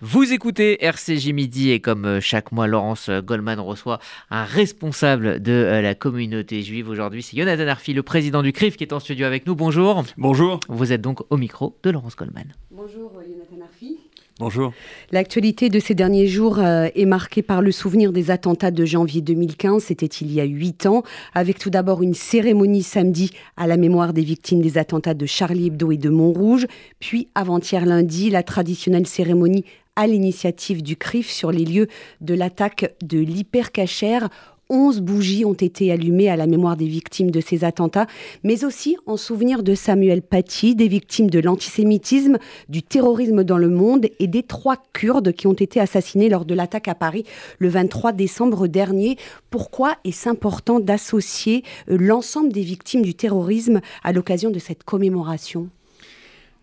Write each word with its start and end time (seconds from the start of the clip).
Vous 0.00 0.32
écoutez 0.32 0.84
RCJ 0.84 1.28
Midi 1.28 1.70
et 1.70 1.78
comme 1.78 2.04
euh, 2.04 2.20
chaque 2.20 2.50
mois, 2.50 2.66
Laurence 2.66 3.08
euh, 3.08 3.22
Goldman 3.22 3.60
reçoit 3.60 4.00
un 4.28 4.42
responsable 4.42 5.40
de 5.40 5.52
euh, 5.52 5.82
la 5.82 5.94
communauté 5.94 6.62
juive. 6.62 6.88
Aujourd'hui, 6.88 7.22
c'est 7.22 7.36
Jonathan 7.36 7.68
Arfi, 7.68 7.92
le 7.92 8.02
président 8.02 8.42
du 8.42 8.52
CRIF, 8.52 8.76
qui 8.76 8.82
est 8.82 8.92
en 8.92 8.98
studio 8.98 9.24
avec 9.24 9.46
nous. 9.46 9.54
Bonjour. 9.54 10.02
Bonjour. 10.18 10.58
Vous 10.68 10.92
êtes 10.92 11.00
donc 11.00 11.20
au 11.30 11.36
micro 11.36 11.76
de 11.84 11.90
Laurence 11.90 12.16
Goldman. 12.16 12.52
Bonjour 12.72 13.12
Jonathan 13.12 13.64
Arfi. 13.64 13.98
Bonjour. 14.40 14.72
L'actualité 15.12 15.68
de 15.68 15.78
ces 15.78 15.94
derniers 15.94 16.26
jours 16.26 16.58
est 16.60 17.04
marquée 17.04 17.42
par 17.42 17.62
le 17.62 17.70
souvenir 17.70 18.10
des 18.10 18.32
attentats 18.32 18.72
de 18.72 18.84
janvier 18.84 19.20
2015, 19.20 19.80
c'était 19.80 20.06
il 20.06 20.32
y 20.32 20.40
a 20.40 20.44
huit 20.44 20.86
ans, 20.86 21.04
avec 21.34 21.60
tout 21.60 21.70
d'abord 21.70 22.02
une 22.02 22.14
cérémonie 22.14 22.82
samedi 22.82 23.30
à 23.56 23.68
la 23.68 23.76
mémoire 23.76 24.12
des 24.12 24.24
victimes 24.24 24.60
des 24.60 24.76
attentats 24.76 25.14
de 25.14 25.24
Charlie 25.24 25.68
Hebdo 25.68 25.92
et 25.92 25.98
de 25.98 26.08
Montrouge, 26.08 26.66
puis 26.98 27.28
avant-hier 27.36 27.86
lundi, 27.86 28.28
la 28.28 28.42
traditionnelle 28.42 29.06
cérémonie 29.06 29.64
à 29.96 30.06
l'initiative 30.06 30.82
du 30.82 30.96
CRIF 30.96 31.30
sur 31.30 31.52
les 31.52 31.64
lieux 31.64 31.88
de 32.20 32.34
l'attaque 32.34 32.94
de 33.02 33.18
l'hypercachère 33.18 34.28
11 34.70 35.00
bougies 35.02 35.44
ont 35.44 35.52
été 35.52 35.92
allumées 35.92 36.30
à 36.30 36.36
la 36.36 36.46
mémoire 36.46 36.76
des 36.76 36.86
victimes 36.86 37.30
de 37.30 37.40
ces 37.40 37.64
attentats, 37.64 38.06
mais 38.42 38.64
aussi 38.64 38.96
en 39.06 39.16
souvenir 39.16 39.62
de 39.62 39.74
Samuel 39.74 40.22
Paty, 40.22 40.74
des 40.74 40.88
victimes 40.88 41.28
de 41.28 41.38
l'antisémitisme, 41.38 42.38
du 42.68 42.82
terrorisme 42.82 43.44
dans 43.44 43.58
le 43.58 43.68
monde 43.68 44.06
et 44.18 44.26
des 44.26 44.42
trois 44.42 44.76
Kurdes 44.92 45.32
qui 45.32 45.46
ont 45.46 45.52
été 45.52 45.80
assassinés 45.80 46.28
lors 46.28 46.44
de 46.44 46.54
l'attaque 46.54 46.88
à 46.88 46.94
Paris 46.94 47.24
le 47.58 47.68
23 47.68 48.12
décembre 48.12 48.66
dernier. 48.66 49.18
Pourquoi 49.50 49.96
est-ce 50.04 50.28
important 50.28 50.80
d'associer 50.80 51.62
euh, 51.90 51.98
l'ensemble 51.98 52.52
des 52.52 52.62
victimes 52.62 53.02
du 53.02 53.14
terrorisme 53.14 53.80
à 54.02 54.12
l'occasion 54.12 54.50
de 54.50 54.58
cette 54.58 54.84
commémoration? 54.84 55.68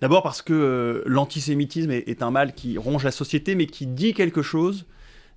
D'abord 0.02 0.24
parce 0.24 0.42
que 0.42 0.54
euh, 0.54 1.04
l'antisémitisme 1.06 1.92
est, 1.92 2.24
un 2.24 2.32
mal 2.32 2.54
qui 2.54 2.78
ronge 2.80 3.04
la 3.04 3.12
société, 3.12 3.54
mais 3.54 3.68
qui 3.68 3.86
dit 3.86 4.14
quelque 4.14 4.42
chose 4.42 4.88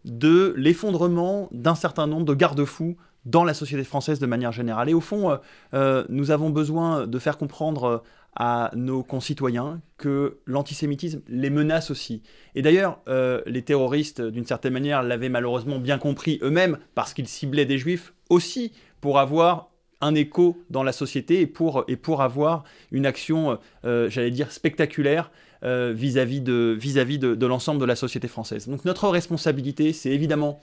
de 0.06 0.54
l'effondrement 0.56 1.48
d'un 1.52 1.74
certain 1.74 2.06
nombre 2.06 2.24
de 2.24 2.34
garde-fous 2.34 2.96
dans 3.26 3.44
la 3.44 3.54
société 3.54 3.84
française 3.84 4.18
de 4.18 4.26
manière 4.26 4.52
générale. 4.52 4.88
Et 4.88 4.94
au 4.94 5.02
fond, 5.02 5.30
euh, 5.30 5.36
euh, 5.74 6.04
nous 6.08 6.30
avons 6.30 6.48
besoin 6.48 7.06
de 7.06 7.18
faire 7.18 7.36
comprendre 7.36 8.02
à 8.36 8.70
nos 8.74 9.02
concitoyens 9.02 9.80
que 9.98 10.38
l'antisémitisme 10.46 11.20
les 11.28 11.50
menace 11.50 11.90
aussi. 11.90 12.22
Et 12.56 12.62
d'ailleurs, 12.62 12.98
les 13.46 13.62
terroristes, 13.62 14.20
d'une 14.20 14.44
certaine 14.44 14.72
manière, 14.72 15.04
l'avaient 15.04 15.28
malheureusement 15.28 15.78
bien 15.78 15.98
compris 15.98 16.40
eux-mêmes, 16.42 16.78
parce 16.96 17.14
qu'ils 17.14 17.28
ciblaient 17.28 17.64
des 17.64 17.78
juifs 17.78 18.12
aussi 18.30 18.72
pour 19.00 19.20
avoir 19.20 19.70
un 20.04 20.14
écho 20.14 20.62
dans 20.70 20.82
la 20.82 20.92
société 20.92 21.40
et 21.40 21.46
pour, 21.46 22.22
avoir 22.22 22.64
une 22.92 23.06
action, 23.06 23.58
euh, 23.84 24.10
j'allais 24.10 24.30
dire, 24.30 24.52
spectaculaire 24.52 25.30
euh, 25.64 25.92
vis-à-vis 25.94 26.40
de, 26.42 27.46
l'ensemble 27.46 27.80
de 27.80 27.86
la 27.86 27.96
société 27.96 28.28
française. 28.28 28.68
Donc 28.68 28.84
notre 28.84 29.08
responsabilité, 29.08 29.92
c'est 29.92 30.10
évidemment 30.10 30.60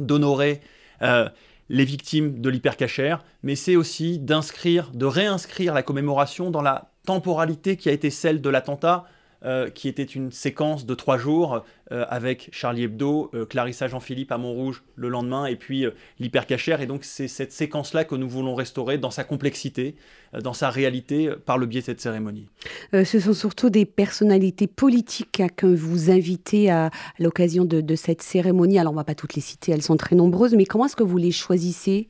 d'honorer 0.00 0.60
euh, 1.02 1.28
les 1.68 1.84
victimes 1.84 2.40
de 2.40 2.50
l'hypercachère, 2.50 3.24
mais 3.42 3.54
c'est 3.54 3.76
aussi 3.76 4.18
d'inscrire, 4.18 4.90
de 4.92 5.06
réinscrire 5.06 5.72
la 5.72 5.82
commémoration 5.82 6.50
dans 6.50 6.62
la 6.62 6.90
temporalité 7.06 7.76
qui 7.76 7.88
a 7.88 7.92
été 7.92 8.10
celle 8.10 8.40
de 8.40 8.50
l'attentat 8.50 9.04
euh, 9.46 9.70
qui 9.70 9.86
était 9.86 10.02
une 10.02 10.32
séquence 10.32 10.86
de 10.86 10.94
trois 10.96 11.18
jours 11.18 11.64
euh, 11.92 12.04
avec 12.08 12.48
Charlie 12.50 12.82
Hebdo, 12.82 13.30
euh, 13.32 13.44
Clarissa 13.44 13.86
Jean-Philippe 13.86 14.32
à 14.32 14.38
Montrouge 14.38 14.82
le 14.96 15.08
lendemain, 15.08 15.46
et 15.46 15.54
puis 15.54 15.86
l'hypercachère. 16.18 16.80
Et 16.80 16.86
donc 16.86 17.04
c'est 17.04 17.28
cette 17.28 17.52
séquence-là 17.52 18.02
que 18.02 18.16
nous 18.16 18.28
voulons 18.28 18.56
restaurer 18.56 18.98
dans 18.98 19.12
sa 19.12 19.22
complexité, 19.22 19.94
dans 20.42 20.52
sa 20.52 20.68
réalité, 20.68 21.30
par 21.44 21.58
le 21.58 21.66
biais 21.66 21.80
de 21.80 21.86
cette 21.86 22.00
cérémonie. 22.00 22.48
ce 22.92 23.20
sont 23.20 23.34
surtout 23.34 23.70
des 23.70 23.84
personnalités 23.84 24.66
politiques 24.66 25.38
hein, 25.38 25.48
que 25.54 25.66
vous 25.66 26.10
invitez 26.10 26.68
à, 26.70 26.90
l'occasion 27.20 27.64
de, 27.64 27.94
cette 27.94 28.22
cérémonie. 28.22 28.80
Alors 28.80 28.94
on 28.94 28.96
ne 28.96 29.00
va 29.00 29.04
pas 29.04 29.14
toutes 29.14 29.34
les 29.34 29.42
citer, 29.42 29.70
elles 29.70 29.82
sont 29.82 29.96
très 29.96 30.16
nombreuses, 30.16 30.56
mais 30.56 30.64
comment 30.64 30.86
est-ce 30.86 30.96
que 30.96 31.04
vous 31.04 31.18
les 31.18 31.30
choisissez? 31.30 32.08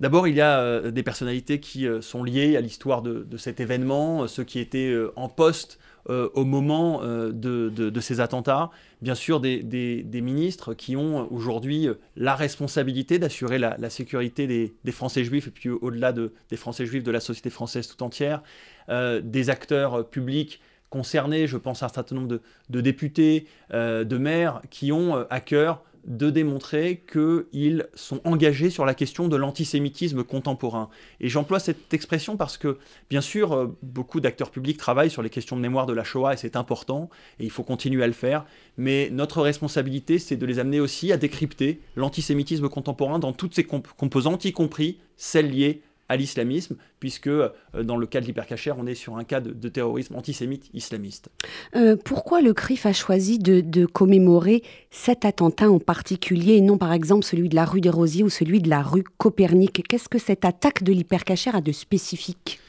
D'abord, 0.00 0.28
il 0.28 0.34
y 0.34 0.42
a 0.42 0.90
des 0.90 1.02
personnalités 1.02 1.58
qui 1.58 1.86
sont 2.00 2.22
liées 2.22 2.56
à 2.58 2.60
l'histoire 2.60 3.00
de, 3.00 3.36
cet 3.38 3.60
événement, 3.60 4.26
ceux 4.26 4.44
qui 4.44 4.58
étaient 4.58 4.94
en 5.16 5.30
poste 5.30 5.78
euh, 6.10 6.28
au 6.34 6.44
moment 6.44 7.00
euh, 7.04 7.30
de, 7.32 8.00
ces 8.00 8.18
attentats. 8.18 8.70
Bien 9.02 9.14
sûr, 9.14 9.38
des, 9.38 10.04
ministres 10.12 10.74
qui 10.74 10.96
ont 10.96 11.32
aujourd'hui 11.32 11.88
la 12.16 12.34
responsabilité 12.34 13.20
d'assurer 13.20 13.58
la, 13.58 13.90
sécurité 13.90 14.46
des, 14.46 14.92
Français 14.92 15.22
juifs, 15.22 15.46
et 15.46 15.50
puis 15.50 15.68
au-delà 15.68 16.12
des 16.12 16.56
Français 16.56 16.86
juifs, 16.86 17.04
de 17.04 17.10
la 17.12 17.20
société 17.20 17.50
française 17.50 17.86
tout 17.86 18.02
entière, 18.02 18.42
euh, 18.88 19.20
des 19.22 19.48
acteurs 19.48 20.08
publics 20.08 20.60
concernés, 20.90 21.46
je 21.46 21.56
pense 21.56 21.84
à 21.84 21.86
un 21.86 21.88
certain 21.88 22.16
nombre 22.16 22.40
de, 22.68 22.80
députés, 22.80 23.46
de 23.70 24.18
maires, 24.18 24.60
qui 24.70 24.92
ont 24.92 25.24
à 25.30 25.40
cœur 25.40 25.82
de 26.04 26.30
démontrer 26.30 27.02
qu'ils 27.10 27.86
sont 27.94 28.20
engagés 28.24 28.70
sur 28.70 28.84
la 28.84 28.94
question 28.94 29.28
de 29.28 29.36
l'antisémitisme 29.36 30.24
contemporain. 30.24 30.88
Et 31.20 31.28
j'emploie 31.28 31.60
cette 31.60 31.94
expression 31.94 32.36
parce 32.36 32.56
que, 32.56 32.78
bien 33.08 33.20
sûr, 33.20 33.52
euh, 33.52 33.76
beaucoup 33.82 34.20
d'acteurs 34.20 34.50
publics 34.50 34.78
travaillent 34.78 35.10
sur 35.10 35.22
les 35.22 35.30
questions 35.30 35.56
de 35.56 35.62
mémoire 35.62 35.86
de 35.86 35.92
la 35.92 36.04
Shoah 36.04 36.34
et 36.34 36.36
c'est 36.36 36.56
important, 36.56 37.08
et 37.38 37.44
il 37.44 37.50
faut 37.50 37.62
continuer 37.62 38.02
à 38.02 38.06
le 38.06 38.12
faire, 38.12 38.44
mais 38.76 39.10
notre 39.10 39.42
responsabilité, 39.42 40.18
c'est 40.18 40.36
de 40.36 40.46
les 40.46 40.58
amener 40.58 40.80
aussi 40.80 41.12
à 41.12 41.16
décrypter 41.16 41.80
l'antisémitisme 41.96 42.68
contemporain 42.68 43.18
dans 43.18 43.32
toutes 43.32 43.54
ses 43.54 43.64
composantes, 43.64 44.44
y 44.44 44.52
compris 44.52 44.98
celles 45.16 45.50
liées 45.50 45.82
à 46.12 46.16
l'islamisme, 46.16 46.76
puisque 47.00 47.26
euh, 47.26 47.48
dans 47.82 47.96
le 47.96 48.06
cas 48.06 48.20
de 48.20 48.26
l'hypercachère, 48.26 48.76
on 48.78 48.86
est 48.86 48.94
sur 48.94 49.16
un 49.16 49.24
cas 49.24 49.40
de, 49.40 49.68
terrorisme 49.68 50.14
antisémite 50.14 50.68
islamiste. 50.74 51.30
Euh, 51.74 51.96
pourquoi 51.96 52.42
le 52.42 52.52
CRIF 52.52 52.86
a 52.86 52.92
choisi 52.92 53.38
de, 53.38 53.86
commémorer 53.86 54.62
cet 54.90 55.24
attentat 55.24 55.70
en 55.70 55.78
particulier 55.78 56.54
et 56.54 56.60
non 56.60 56.78
par 56.78 56.92
exemple 56.92 57.24
celui 57.24 57.48
de 57.48 57.56
la 57.56 57.64
rue 57.64 57.80
des 57.80 57.90
Rosiers 57.90 58.22
ou 58.22 58.30
celui 58.30 58.60
de 58.60 58.68
la 58.68 58.82
rue 58.82 59.04
Copernic? 59.18 59.82
Qu'est-ce 59.88 60.08
que 60.08 60.18
cette 60.18 60.44
attaque 60.44 60.82
de 60.82 60.92
l'hypercachère 60.92 61.56
a 61.56 61.60
de 61.60 61.72
spécifique? 61.72 62.60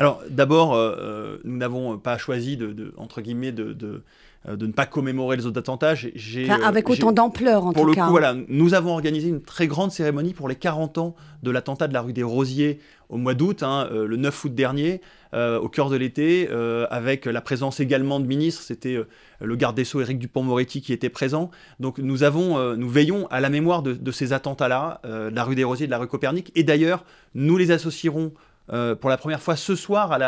Alors 0.00 0.22
d'abord, 0.30 0.74
euh, 0.74 1.38
nous 1.44 1.58
n'avons 1.58 1.98
pas 1.98 2.16
choisi 2.16 2.56
de, 2.56 2.92
entre 2.96 3.20
guillemets 3.20 3.52
de, 3.52 4.02
euh, 4.48 4.56
de 4.56 4.66
ne 4.66 4.72
pas 4.72 4.86
commémorer 4.86 5.36
les 5.36 5.44
autres 5.44 5.58
attentats. 5.58 5.94
J'ai, 5.94 6.48
avec 6.48 6.88
euh, 6.88 6.94
autant 6.94 7.12
d'ampleur, 7.12 7.66
en 7.66 7.74
tout 7.74 7.84
le 7.84 7.92
cas. 7.92 8.06
Coup, 8.06 8.10
voilà, 8.12 8.34
nous 8.48 8.72
avons 8.72 8.92
organisé 8.92 9.28
une 9.28 9.42
très 9.42 9.66
grande 9.66 9.92
cérémonie 9.92 10.32
pour 10.32 10.48
les 10.48 10.54
40 10.54 10.96
ans 10.96 11.14
de 11.42 11.50
l'attentat 11.50 11.88
de 11.88 11.92
la 11.92 12.00
rue 12.00 12.14
des 12.14 12.22
Rosiers 12.22 12.80
au 13.10 13.18
mois 13.18 13.34
d'août, 13.34 13.62
hein, 13.62 13.86
euh, 13.92 14.06
le 14.06 14.16
9 14.16 14.44
août 14.44 14.54
dernier, 14.54 15.02
au 15.34 15.68
cœur 15.68 15.90
de 15.90 15.96
l'été, 15.96 16.48
avec 16.90 17.26
la 17.26 17.40
présence 17.40 17.78
également 17.78 18.18
de 18.18 18.26
ministres. 18.26 18.62
C'était 18.62 18.98
le 19.40 19.56
garde 19.56 19.76
des 19.76 19.84
Sceaux, 19.84 20.00
Éric 20.00 20.18
Dupont-Moretti, 20.18 20.82
qui 20.82 20.92
était 20.92 21.08
présent. 21.08 21.52
Donc 21.78 21.98
nous, 21.98 22.24
avons, 22.24 22.74
nous 22.76 22.88
veillons 22.88 23.28
à 23.28 23.40
la 23.40 23.48
mémoire 23.48 23.84
de, 23.84 23.92
de 23.92 24.10
ces 24.10 24.32
attentats-là, 24.32 25.00
de 25.04 25.32
la 25.32 25.44
rue 25.44 25.54
des 25.54 25.62
Rosiers 25.62 25.86
de 25.86 25.92
la 25.92 25.98
rue 25.98 26.08
Copernic. 26.08 26.50
Et 26.56 26.64
d'ailleurs, 26.64 27.04
nous 27.36 27.56
les 27.56 27.70
associerons 27.70 28.32
euh, 28.72 28.94
pour 28.94 29.10
la 29.10 29.16
première 29.16 29.40
fois 29.40 29.56
ce 29.56 29.74
soir, 29.74 30.18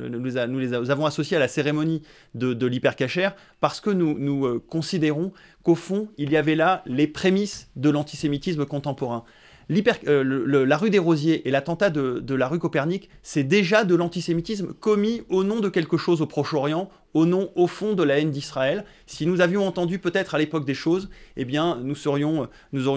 nous, 0.00 0.58
les 0.58 0.90
avons 0.90 1.06
associés 1.06 1.36
à 1.36 1.40
la 1.40 1.48
cérémonie 1.48 2.02
de, 2.34 2.54
de 2.54 2.70
parce 3.60 3.80
que 3.80 3.90
nous, 3.90 4.18
nous 4.18 4.46
euh, 4.46 4.62
considérons 4.66 5.32
qu'au 5.62 5.74
fond, 5.74 6.08
il 6.18 6.30
y 6.30 6.36
avait 6.36 6.54
là 6.54 6.82
les 6.86 7.06
prémices 7.06 7.68
de 7.76 7.90
l'antisémitisme 7.90 8.64
contemporain. 8.66 9.24
Euh, 10.06 10.64
la 10.66 10.76
rue 10.76 10.90
des 10.90 10.98
Rosiers 10.98 11.46
et 11.46 11.50
l'attentat 11.50 11.90
de, 11.90 12.34
la 12.34 12.48
rue 12.48 12.58
Copernic, 12.58 13.08
c'est 13.22 13.44
déjà 13.44 13.84
de 13.84 13.94
l'antisémitisme 13.94 14.72
commis 14.72 15.22
au 15.28 15.44
nom 15.44 15.60
de 15.60 15.68
quelque 15.68 15.96
chose 15.96 16.20
au 16.20 16.26
Proche-Orient, 16.26 16.90
au 17.14 17.26
nom, 17.26 17.50
au 17.54 17.66
fond, 17.66 17.94
de 17.94 18.02
la 18.02 18.18
haine 18.18 18.30
d'Israël. 18.30 18.84
Si 19.06 19.26
nous 19.26 19.40
avions 19.40 19.66
entendu 19.66 19.98
peut-être 19.98 20.34
à 20.34 20.38
l'époque 20.38 20.64
des 20.64 20.74
choses, 20.74 21.10
eh 21.36 21.44
bien, 21.44 21.80
nous, 21.82 22.08
aurions 22.08 22.48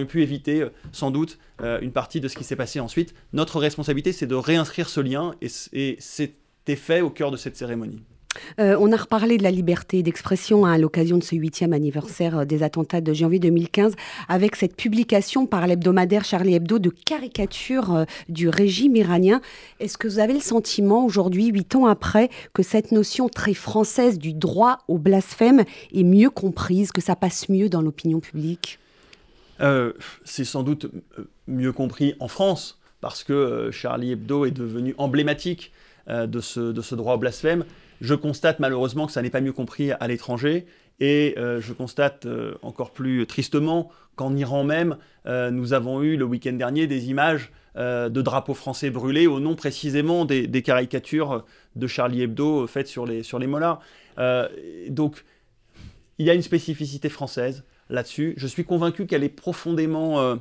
pu 0.07 0.21
éviter 0.21 0.61
euh, 0.61 0.69
sans 0.91 1.11
doute 1.11 1.37
euh, 1.61 1.79
une 1.81 1.91
partie 1.91 2.21
de 2.21 2.27
ce 2.27 2.35
qui 2.35 2.43
s'est 2.43 2.55
passé 2.55 2.79
ensuite. 2.79 3.13
Notre 3.33 3.59
responsabilité, 3.59 4.11
c'est 4.11 4.27
de 4.27 4.35
réinscrire 4.35 4.89
ce 4.89 5.01
lien, 5.01 5.35
et, 5.41 5.49
et 5.73 5.97
c'était 5.99 6.75
fait 6.75 7.01
au 7.01 7.09
cœur 7.09 7.31
de 7.31 7.37
cette 7.37 7.55
cérémonie. 7.55 8.01
Euh, 8.59 8.77
on 8.79 8.91
a 8.91 8.97
reparlé 8.97 9.37
de 9.37 9.43
la 9.43 9.51
liberté 9.51 10.03
d'expression 10.03 10.65
hein, 10.65 10.73
à 10.73 10.77
l'occasion 10.77 11.17
de 11.17 11.23
ce 11.23 11.35
huitième 11.35 11.73
anniversaire 11.73 12.39
euh, 12.39 12.45
des 12.45 12.63
attentats 12.63 13.01
de 13.01 13.13
janvier 13.13 13.39
2015 13.39 13.95
avec 14.27 14.55
cette 14.55 14.75
publication 14.75 15.45
par 15.45 15.67
l'hebdomadaire 15.67 16.23
Charlie 16.23 16.55
Hebdo 16.55 16.79
de 16.79 16.89
caricatures 16.89 17.93
euh, 17.93 18.05
du 18.29 18.49
régime 18.49 18.95
iranien. 18.95 19.41
Est-ce 19.79 19.97
que 19.97 20.07
vous 20.07 20.19
avez 20.19 20.33
le 20.33 20.39
sentiment 20.39 21.05
aujourd'hui, 21.05 21.47
huit 21.47 21.75
ans 21.75 21.85
après, 21.85 22.29
que 22.53 22.63
cette 22.63 22.91
notion 22.91 23.29
très 23.29 23.53
française 23.53 24.17
du 24.17 24.33
droit 24.33 24.79
au 24.87 24.97
blasphème 24.97 25.63
est 25.93 26.03
mieux 26.03 26.29
comprise, 26.29 26.91
que 26.91 27.01
ça 27.01 27.15
passe 27.15 27.49
mieux 27.49 27.69
dans 27.69 27.81
l'opinion 27.81 28.19
publique? 28.19 28.79
C'est 30.25 30.43
sans 30.43 30.63
doute 30.63 30.87
mieux 31.47 31.71
compris 31.71 32.13
en 32.19 32.27
France 32.27 32.81
parce 32.99 33.23
que 33.23 33.69
Charlie 33.71 34.11
Hebdo 34.11 34.45
est 34.45 34.51
devenu 34.51 34.93
emblématique 34.97 35.71
de 36.09 36.41
ce 36.41 36.95
droit 36.95 37.13
au 37.13 37.17
blasphème. 37.17 37.63
Je 38.01 38.15
constate 38.15 38.59
malheureusement 38.59 39.07
que 39.07 39.11
ça 39.11 39.21
n'est 39.21 39.29
pas 39.29 39.41
mieux 39.41 39.53
compris 39.53 39.91
à 39.91 40.07
l'étranger. 40.07 40.65
Et 40.99 41.35
euh, 41.37 41.59
je 41.59 41.73
constate 41.73 42.25
euh, 42.25 42.55
encore 42.61 42.91
plus 42.91 43.25
tristement 43.27 43.91
qu'en 44.15 44.35
Iran 44.35 44.63
même, 44.63 44.97
euh, 45.25 45.51
nous 45.51 45.73
avons 45.73 46.01
eu 46.01 46.15
le 46.15 46.25
week-end 46.25 46.53
dernier 46.53 46.87
des 46.87 47.09
images 47.09 47.51
de 47.77 48.21
drapeaux 48.21 48.53
français 48.53 48.89
brûlés 48.89 49.27
au 49.27 49.41
nom 49.41 49.53
précisément 49.53 50.23
des, 50.23 50.61
caricatures 50.61 51.43
de 51.75 51.87
Charlie 51.87 52.21
Hebdo 52.21 52.67
faites 52.67 52.87
sur 52.87 53.05
les, 53.05 53.21
sur 53.21 53.37
les 53.37 53.49
donc, 54.87 55.25
il 56.17 56.25
y 56.25 56.29
a 56.29 56.33
une 56.33 56.41
spécificité 56.41 57.09
française 57.09 57.65
là-dessus. 57.89 58.33
Je 58.37 58.47
suis 58.47 58.63
convaincu 58.63 59.07
qu'elle 59.07 59.25
est 59.25 59.27
profondément 59.27 60.37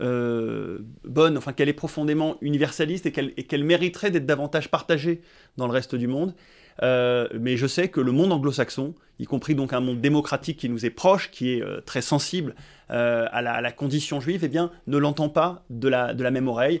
bonne, 0.00 1.36
enfin 1.36 1.52
qu'elle 1.52 1.68
est 1.68 1.72
profondément 1.72 2.36
universaliste 2.40 3.06
et 3.06 3.12
qu'elle 3.12 3.64
mériterait 3.64 4.10
d'être 4.10 4.26
davantage 4.26 4.70
partagée 4.70 5.22
dans 5.56 5.66
le 5.66 5.72
reste 5.72 5.94
du 5.94 6.06
monde. 6.06 6.34
Euh, 6.82 7.28
mais 7.38 7.56
je 7.56 7.66
sais 7.66 7.88
que 7.88 8.00
le 8.00 8.12
monde 8.12 8.32
anglo-saxon, 8.32 8.94
y 9.18 9.24
compris 9.24 9.54
donc 9.54 9.72
un 9.72 9.80
monde 9.80 10.00
démocratique 10.00 10.58
qui 10.58 10.68
nous 10.68 10.86
est 10.86 10.90
proche, 10.90 11.30
qui 11.30 11.54
est 11.54 11.62
euh, 11.62 11.80
très 11.80 12.02
sensible 12.02 12.54
euh, 12.90 13.26
à 13.32 13.42
la, 13.42 13.72
condition 13.72 14.20
juive, 14.20 14.40
eh 14.44 14.48
bien, 14.48 14.70
ne 14.86 14.96
l'entend 14.96 15.28
pas 15.28 15.64
de 15.70 15.88
la, 15.88 16.14
de 16.14 16.22
la 16.22 16.30
même 16.30 16.48
oreille. 16.48 16.80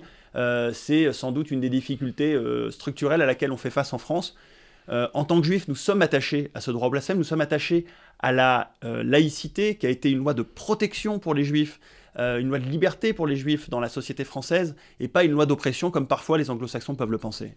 c'est 0.72 1.12
sans 1.12 1.32
doute 1.32 1.50
une 1.50 1.60
des 1.60 1.68
difficultés 1.68 2.38
structurelles 2.70 3.22
à 3.22 3.26
laquelle 3.26 3.52
on 3.52 3.56
fait 3.56 3.70
face 3.70 3.92
en 3.92 3.98
France. 3.98 4.36
en 4.88 5.24
tant 5.24 5.40
que 5.40 5.46
juifs, 5.46 5.68
nous 5.68 5.74
sommes 5.74 6.00
attachés 6.00 6.50
à 6.54 6.60
ce 6.60 6.70
droit 6.70 6.88
au 6.88 6.90
blasphème, 6.90 7.18
nous 7.18 7.24
sommes 7.24 7.40
attachés 7.40 7.84
à 8.20 8.32
la 8.32 8.72
laïcité, 8.82 9.76
qui 9.76 9.86
a 9.86 9.90
été 9.90 10.10
une 10.10 10.18
loi 10.18 10.32
de 10.32 10.42
protection 10.42 11.18
pour 11.18 11.34
les 11.34 11.44
juifs, 11.44 11.78
une 12.18 12.48
loi 12.48 12.58
de 12.58 12.68
liberté 12.68 13.12
pour 13.12 13.26
les 13.26 13.36
juifs 13.36 13.70
dans 13.70 13.80
la 13.80 13.88
société 13.88 14.24
française, 14.24 14.74
et 15.00 15.08
pas 15.08 15.24
une 15.24 15.32
loi 15.32 15.46
d'oppression 15.46 15.90
comme 15.90 16.06
parfois 16.06 16.38
les 16.38 16.50
anglo-saxons 16.50 16.94
peuvent 16.94 17.10
le 17.10 17.18
penser. 17.18 17.54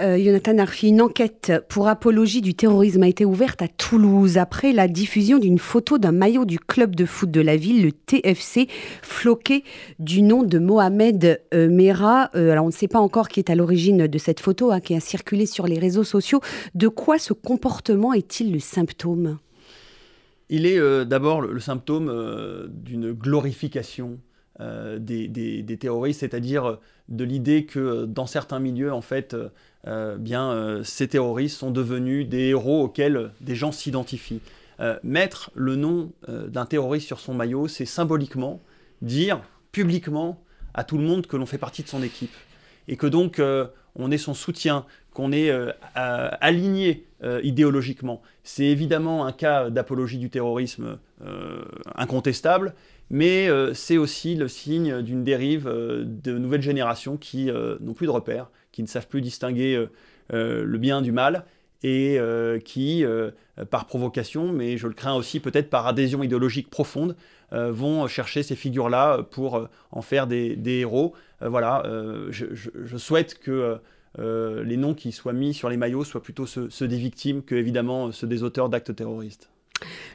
Euh, 0.00 0.22
Jonathan 0.22 0.58
Arfi, 0.58 0.88
une 0.88 1.00
enquête 1.00 1.52
pour 1.68 1.88
apologie 1.88 2.42
du 2.42 2.54
terrorisme 2.54 3.02
a 3.02 3.08
été 3.08 3.24
ouverte 3.24 3.62
à 3.62 3.68
Toulouse 3.68 4.36
après 4.36 4.72
la 4.72 4.88
diffusion 4.88 5.38
d'une 5.38 5.58
photo 5.58 5.98
d'un 5.98 6.12
maillot 6.12 6.44
du 6.44 6.58
club 6.58 6.94
de 6.94 7.06
foot 7.06 7.30
de 7.30 7.40
la 7.40 7.56
ville, 7.56 7.82
le 7.82 7.92
TFC, 7.92 8.68
floqué 9.02 9.64
du 9.98 10.22
nom 10.22 10.42
de 10.42 10.58
Mohamed 10.58 11.40
euh, 11.54 11.68
Mera. 11.70 12.30
Euh, 12.34 12.52
alors 12.52 12.64
on 12.64 12.68
ne 12.68 12.72
sait 12.72 12.88
pas 12.88 13.00
encore 13.00 13.28
qui 13.28 13.40
est 13.40 13.50
à 13.50 13.54
l'origine 13.54 14.06
de 14.06 14.18
cette 14.18 14.40
photo 14.40 14.70
hein, 14.70 14.80
qui 14.80 14.94
a 14.94 15.00
circulé 15.00 15.46
sur 15.46 15.66
les 15.66 15.78
réseaux 15.78 16.04
sociaux. 16.04 16.40
De 16.74 16.88
quoi 16.88 17.18
ce 17.18 17.32
comportement 17.32 18.12
est-il 18.12 18.52
le 18.52 18.60
symptôme? 18.60 19.38
Il 20.48 20.66
est 20.66 21.04
d'abord 21.04 21.40
le, 21.40 21.58
symptôme 21.60 22.68
d'une 22.68 23.12
glorification 23.12 24.18
des, 24.58 25.78
terroristes, 25.80 26.20
c'est-à-dire 26.20 26.78
de 27.08 27.24
l'idée 27.24 27.64
que 27.64 28.04
dans 28.04 28.26
certains 28.26 28.60
milieux, 28.60 28.92
en 28.92 29.00
fait, 29.00 29.36
euh, 29.86 30.16
bien, 30.16 30.50
euh, 30.50 30.82
ces 30.82 31.08
terroristes 31.08 31.58
sont 31.58 31.70
devenus 31.70 32.28
des 32.28 32.48
héros 32.48 32.84
auxquels 32.84 33.30
des 33.40 33.54
gens 33.54 33.72
s'identifient. 33.72 34.40
Euh, 34.80 34.98
mettre 35.02 35.50
le 35.54 35.76
nom 35.76 36.12
d'un 36.28 36.66
terroriste 36.66 37.06
sur 37.06 37.20
son 37.20 37.34
maillot, 37.34 37.68
c'est 37.68 37.86
symboliquement 37.86 38.60
dire 39.00 39.40
publiquement 39.72 40.42
à 40.74 40.84
tout 40.84 40.98
le 40.98 41.04
monde 41.04 41.26
que 41.26 41.36
l'on 41.36 41.46
fait 41.46 41.58
partie 41.58 41.82
de 41.82 41.88
son 41.88 42.02
équipe 42.02 42.34
et 42.88 42.96
que 42.96 43.06
donc 43.06 43.40
on 43.94 44.10
est 44.10 44.18
son 44.18 44.34
soutien, 44.34 44.84
qu'on 45.16 45.32
est 45.32 45.50
aligné 45.94 47.04
idéologiquement. 47.42 48.20
C'est 48.44 48.66
évidemment 48.66 49.24
un 49.24 49.32
cas 49.32 49.70
d'apologie 49.70 50.18
du 50.18 50.28
terrorisme 50.28 50.98
incontestable, 51.94 52.74
mais 53.10 53.48
euh, 53.48 53.72
c'est 53.74 53.96
aussi 53.96 54.34
le 54.34 54.48
signe 54.48 55.02
d'une 55.02 55.22
dérive 55.22 55.68
euh, 55.68 56.04
de 56.06 56.38
nouvelles 56.38 56.62
générations 56.62 57.16
qui 57.16 57.50
euh, 57.50 57.76
n'ont 57.80 57.94
plus 57.94 58.06
de 58.06 58.10
repères, 58.10 58.50
qui 58.72 58.82
ne 58.82 58.88
savent 58.88 59.06
plus 59.06 59.20
distinguer 59.20 59.86
le 60.30 60.78
bien 60.78 61.00
du 61.00 61.12
mal 61.12 61.44
et 61.82 62.18
qui, 62.64 63.04
par 63.70 63.86
provocation, 63.86 64.52
mais 64.52 64.76
je 64.76 64.86
le 64.86 64.92
crains 64.92 65.14
aussi 65.14 65.40
peut-être 65.40 65.70
par 65.70 65.86
adhésion 65.86 66.22
idéologique 66.22 66.68
profonde, 66.68 67.16
vont 67.52 68.06
chercher 68.06 68.42
ces 68.42 68.54
figures-là 68.54 69.22
pour 69.22 69.66
en 69.92 70.02
faire 70.02 70.26
des, 70.26 70.58
héros. 70.66 71.14
voilà, 71.40 71.84
je, 72.28 72.96
souhaite 72.98 73.38
que 73.38 73.78
les 74.18 74.76
noms 74.76 74.94
qui 74.94 75.12
soient 75.12 75.32
mis 75.32 75.54
sur 75.54 75.68
les 75.68 75.76
maillots 75.76 76.04
soient 76.04 76.22
plutôt 76.22 76.46
ceux 76.46 76.88
des 76.88 76.98
victimes 76.98 77.42
que 77.42 77.54
évidemment 77.54 78.12
ceux 78.12 78.26
des 78.26 78.42
auteurs 78.42 78.68
d'actes 78.68 78.94
terroristes. 78.94 79.50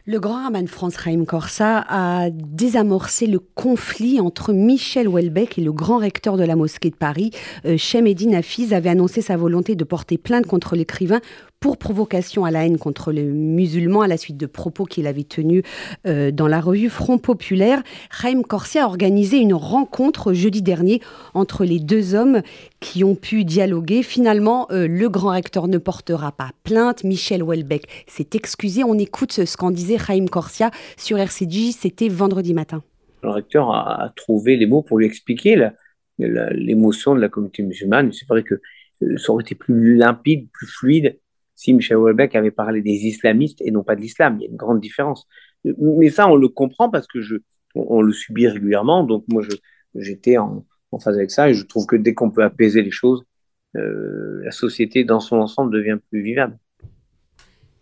Le 0.05 0.19
grand 0.19 0.43
rabbin 0.43 0.63
de 0.63 0.69
France, 0.69 0.97
Raïm 0.97 1.25
Corsa, 1.25 1.85
a 1.87 2.29
désamorcé 2.31 3.27
le 3.27 3.39
conflit 3.39 4.19
entre 4.19 4.51
Michel 4.51 5.07
Houellebecq 5.07 5.59
et 5.59 5.61
le 5.61 5.71
grand 5.71 5.99
recteur 5.99 6.37
de 6.37 6.43
la 6.43 6.55
mosquée 6.55 6.89
de 6.89 6.95
Paris. 6.95 7.31
Euh, 7.65 7.77
Shem 7.77 8.07
Eddin 8.07 8.33
Hafiz 8.33 8.73
avait 8.73 8.89
annoncé 8.89 9.21
sa 9.21 9.37
volonté 9.37 9.75
de 9.75 9.83
porter 9.83 10.17
plainte 10.17 10.47
contre 10.47 10.75
l'écrivain 10.75 11.21
pour 11.61 11.77
provocation 11.77 12.43
à 12.43 12.49
la 12.49 12.65
haine 12.65 12.79
contre 12.79 13.11
les 13.11 13.23
musulmans 13.23 14.01
à 14.01 14.07
la 14.07 14.17
suite 14.17 14.35
de 14.35 14.47
propos 14.47 14.85
qu'il 14.85 15.05
avait 15.05 15.23
tenus 15.23 15.61
euh, 16.07 16.31
dans 16.31 16.47
la 16.47 16.59
revue 16.59 16.89
Front 16.89 17.19
Populaire. 17.19 17.83
Raïm 18.09 18.41
Corsia 18.41 18.83
a 18.83 18.87
organisé 18.87 19.37
une 19.37 19.53
rencontre 19.53 20.33
jeudi 20.33 20.63
dernier 20.63 21.01
entre 21.35 21.63
les 21.63 21.79
deux 21.79 22.15
hommes 22.15 22.41
qui 22.79 23.03
ont 23.03 23.13
pu 23.13 23.45
dialoguer. 23.45 24.01
Finalement, 24.01 24.67
euh, 24.71 24.87
le 24.87 25.07
grand 25.07 25.29
recteur 25.29 25.67
ne 25.67 25.77
portera 25.77 26.31
pas 26.31 26.49
plainte. 26.63 27.03
Michel 27.03 27.43
Houellebecq 27.43 27.83
s'est 28.07 28.29
excusé. 28.33 28.83
On 28.83 28.97
écoute 28.97 29.31
ce 29.31 29.55
qu'en 29.55 29.69
disait 29.69 29.97
Raïm 29.97 30.29
Corsia 30.29 30.71
sur 30.97 31.19
RCJ. 31.19 31.73
C'était 31.77 32.09
vendredi 32.09 32.55
matin. 32.55 32.81
Le 33.21 33.29
recteur 33.29 33.69
a, 33.69 34.11
trouvé 34.15 34.57
les 34.57 34.65
mots 34.65 34.81
pour 34.81 34.97
lui 34.97 35.05
expliquer 35.05 35.69
l'émotion 36.17 37.13
de 37.13 37.21
la 37.21 37.29
communauté 37.29 37.61
musulmane. 37.61 38.11
C'est 38.13 38.27
vrai 38.27 38.41
que 38.41 38.55
euh, 39.03 39.17
ça 39.17 39.31
aurait 39.31 39.43
été 39.43 39.53
plus 39.53 39.95
limpide, 39.95 40.49
plus 40.51 40.65
fluide 40.65 41.19
si 41.61 41.73
Michel 41.75 41.97
Houellebecq 41.97 42.35
avait 42.35 42.49
parlé 42.49 42.81
des 42.81 43.05
islamistes 43.05 43.61
et 43.61 43.69
non 43.69 43.83
pas 43.83 43.95
de 43.95 44.01
l'islam. 44.01 44.37
Il 44.39 44.43
y 44.43 44.47
a 44.47 44.49
une 44.49 44.57
grande 44.57 44.81
différence. 44.81 45.27
Mais 45.63 46.09
ça, 46.09 46.27
on 46.27 46.35
le 46.35 46.47
comprend 46.47 46.89
parce 46.89 47.05
que 47.05 47.21
je, 47.21 47.35
on, 47.75 48.01
le 48.01 48.11
subit 48.13 48.47
régulièrement. 48.47 49.03
Donc 49.03 49.25
moi, 49.27 49.43
j'étais 49.93 50.37
en, 50.37 50.65
en, 50.91 50.99
phase 50.99 51.17
avec 51.17 51.29
ça 51.29 51.51
et 51.51 51.53
je 51.53 51.63
trouve 51.63 51.85
que 51.85 51.95
dès 51.95 52.15
qu'on 52.15 52.31
peut 52.31 52.43
apaiser 52.43 52.81
les 52.81 52.89
choses, 52.89 53.25
euh, 53.77 54.41
la 54.43 54.49
société 54.49 55.03
dans 55.03 55.19
son 55.19 55.35
ensemble 55.35 55.71
devient 55.71 55.99
plus 56.09 56.23
vivable. 56.23 56.57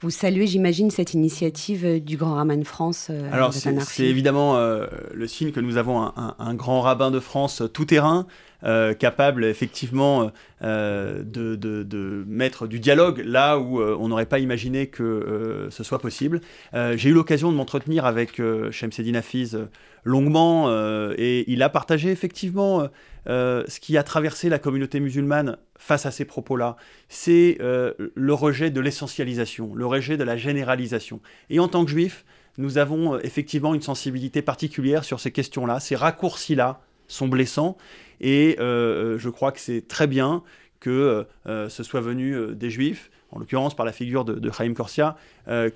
Vous 0.02 0.10
saluez, 0.10 0.46
j'imagine, 0.48 0.92
cette 0.92 1.14
initiative 1.14 1.86
euh, 1.86 2.00
du 2.02 2.18
Grand 2.18 2.34
Rabbin 2.34 2.58
de 2.58 2.66
France. 2.66 3.08
Euh, 3.10 3.30
Alors, 3.32 3.54
c'est 3.54 4.06
évidemment 4.06 4.60
le 4.60 5.28
signe 5.28 5.54
que 5.54 5.62
nous 5.62 5.78
avons 5.78 6.02
un, 6.02 6.36
un, 6.38 6.54
grand 6.54 6.82
rabbin 6.82 7.12
de 7.12 7.22
France 7.22 7.64
tout 7.74 7.86
terrain, 7.86 8.28
euh, 8.66 8.94
capable 8.94 9.46
effectivement 9.46 10.34
euh, 10.64 11.24
de, 11.24 11.56
de, 11.56 12.26
mettre 12.28 12.68
du 12.68 12.82
dialogue 12.82 13.24
là 13.26 13.58
où 13.58 13.80
euh, 13.80 13.96
on 13.98 14.10
n'aurait 14.10 14.26
pas 14.26 14.40
imaginé 14.40 14.88
que 14.88 15.70
ce 15.72 15.84
soit 15.84 16.00
possible. 16.00 16.42
J'ai 16.74 17.10
eu 17.10 17.14
l'occasion 17.14 17.52
de 17.52 17.58
m'entretenir 17.58 18.06
avec 18.06 18.42
Shemseddin 18.72 19.16
Hafiz 19.16 19.58
longuement 20.04 20.70
et 21.18 21.46
il 21.48 21.64
a 21.64 21.70
partagé 21.70 22.12
effectivement 22.12 22.88
ce 23.28 23.80
qui 23.80 23.98
a 23.98 24.04
traversé 24.04 24.50
la 24.50 24.60
communauté 24.60 25.00
musulmane 25.00 25.58
face 25.78 26.06
à 26.06 26.12
ces 26.12 26.26
propos-là. 26.26 26.76
C'est 27.08 27.58
le 27.60 28.34
rejet 28.34 28.70
de 28.70 28.82
l'essentialisation, 28.82 29.74
le 29.74 29.86
rejet 29.86 30.18
de 30.18 30.24
la 30.24 30.38
généralisation. 30.38 31.22
Et 31.50 31.60
en 31.60 31.68
tant 31.68 31.86
que 31.86 31.92
juif, 31.92 32.26
nous 32.58 32.78
avons 32.78 33.20
effectivement 33.20 33.74
une 33.74 33.82
sensibilité 33.82 34.42
particulière 34.42 35.04
sur 35.04 35.20
ces 35.20 35.32
questions-là, 35.32 35.80
ces 35.80 35.96
raccourcis-là 35.96 36.82
sont 37.10 37.28
blessants. 37.28 37.78
Et 38.22 38.58
euh, 38.60 39.18
je 39.18 39.30
crois 39.30 39.52
que 39.52 39.60
c'est 39.60 39.88
très 39.88 40.08
bien 40.08 40.44
que 40.80 41.26
euh, 41.48 41.70
ce 41.70 41.84
soit 41.84 42.02
venu 42.02 42.34
euh, 42.34 42.56
des 42.56 42.70
Juifs, 42.70 43.12
en 43.32 43.40
l'occurrence 43.40 43.76
par 43.76 43.86
la 43.86 43.92
figure 43.92 44.26
de, 44.26 44.34
de 44.34 44.52
Chaim 44.52 44.74
Korsia, 44.74 45.16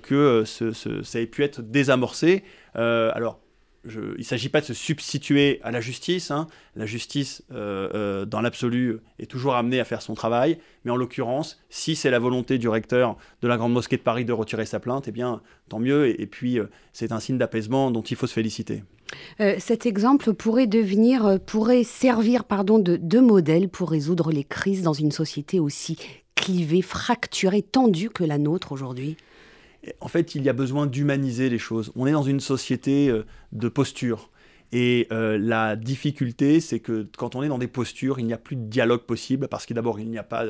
que 0.02 0.44
ça 0.44 1.20
ait 1.20 1.26
pu 1.26 1.44
être 1.44 1.62
désamorcé. 1.62 2.42
alors, 2.74 3.38
il 3.84 4.16
ne 4.18 4.22
s'agit 4.24 4.48
pas 4.48 4.60
de 4.60 4.66
se 4.66 4.74
substituer 4.74 5.60
à 5.62 5.70
la 5.70 5.80
justice. 5.80 6.32
Hein. 6.32 6.48
La 6.74 6.84
justice, 6.84 7.44
dans 7.50 8.40
l'absolu, 8.42 8.98
est 9.20 9.30
toujours 9.30 9.54
amenée 9.54 9.78
à 9.78 9.84
faire 9.84 10.02
son 10.02 10.14
travail. 10.14 10.58
Mais 10.84 10.90
en 10.90 10.96
l'occurrence, 10.96 11.62
si 11.70 11.94
c'est 11.94 12.10
la 12.10 12.18
volonté 12.18 12.58
du 12.58 12.66
recteur 12.66 13.16
de 13.40 13.46
la 13.46 13.56
Grande 13.56 13.72
Mosquée 13.72 13.98
de 13.98 14.02
Paris 14.02 14.24
de 14.24 14.32
retirer 14.32 14.66
sa 14.66 14.80
plainte, 14.80 15.06
eh 15.06 15.12
bien, 15.12 15.40
tant 15.68 15.78
mieux. 15.78 16.20
et 16.20 16.26
puis, 16.26 16.58
c'est 16.92 17.12
un 17.12 17.20
signe 17.20 17.38
d'apaisement 17.38 17.92
dont 17.92 18.02
il 18.02 18.16
faut 18.16 18.26
se 18.26 18.34
féliciter. 18.34 18.82
Euh, 19.40 19.56
cet 19.58 19.86
exemple 19.86 20.32
pourrait 20.34 20.66
devenir, 20.66 21.26
euh, 21.26 21.38
pourrait 21.38 21.84
servir 21.84 22.44
pardon, 22.44 22.78
de, 22.78 22.96
de 22.96 23.20
modèle 23.20 23.68
pour 23.68 23.90
résoudre 23.90 24.30
les 24.30 24.44
crises 24.44 24.82
dans 24.82 24.92
une 24.92 25.12
société 25.12 25.60
aussi 25.60 25.98
clivée, 26.34 26.82
fracturée, 26.82 27.62
tendue 27.62 28.10
que 28.10 28.24
la 28.24 28.38
nôtre 28.38 28.72
aujourd'hui 28.72 29.16
En 30.00 30.08
fait, 30.08 30.34
il 30.34 30.42
y 30.42 30.48
a 30.48 30.52
besoin 30.52 30.86
d'humaniser 30.86 31.48
les 31.48 31.58
choses. 31.58 31.92
On 31.96 32.06
est 32.06 32.12
dans 32.12 32.22
une 32.22 32.40
société 32.40 33.08
euh, 33.08 33.24
de 33.52 33.68
posture. 33.68 34.30
Et 34.76 35.06
la 35.10 35.76
difficulté, 35.76 36.58
c'est 36.58 36.80
que 36.80 37.06
quand 37.16 37.36
on 37.36 37.44
est 37.44 37.48
dans 37.48 37.58
des 37.58 37.68
postures, 37.68 38.18
il 38.18 38.26
n'y 38.26 38.32
a 38.32 38.38
plus 38.38 38.56
de 38.56 38.64
dialogue 38.64 39.02
possible 39.02 39.46
parce 39.46 39.66
que 39.66 39.72
d'abord, 39.72 40.00
il 40.00 40.10
n'y 40.10 40.18
a 40.18 40.24
pas 40.24 40.44